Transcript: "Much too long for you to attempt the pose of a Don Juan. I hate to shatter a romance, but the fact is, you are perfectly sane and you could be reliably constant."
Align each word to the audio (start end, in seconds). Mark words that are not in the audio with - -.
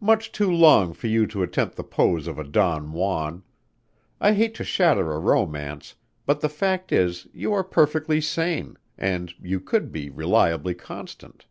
"Much 0.00 0.32
too 0.32 0.50
long 0.50 0.92
for 0.92 1.06
you 1.06 1.28
to 1.28 1.44
attempt 1.44 1.76
the 1.76 1.84
pose 1.84 2.26
of 2.26 2.40
a 2.40 2.42
Don 2.42 2.90
Juan. 2.90 3.44
I 4.20 4.32
hate 4.32 4.52
to 4.56 4.64
shatter 4.64 5.12
a 5.12 5.18
romance, 5.20 5.94
but 6.26 6.40
the 6.40 6.48
fact 6.48 6.90
is, 6.90 7.28
you 7.32 7.52
are 7.52 7.62
perfectly 7.62 8.20
sane 8.20 8.76
and 8.98 9.32
you 9.40 9.60
could 9.60 9.92
be 9.92 10.10
reliably 10.10 10.74
constant." 10.74 11.46